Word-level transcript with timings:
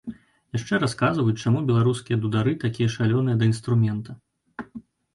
Яшчэ 0.57 0.79
расказваюць, 0.83 1.35
чаму 1.43 1.59
беларускія 1.69 2.21
дудары 2.25 2.57
такія 2.67 2.93
шалёныя 2.97 3.35
да 3.41 3.45
інструмента. 3.53 4.21